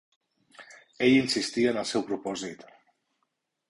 Ell 1.09 1.19
insistia 1.19 1.75
en 1.77 1.81
el 1.85 1.89
seu 1.93 2.09
propòsit. 2.11 2.69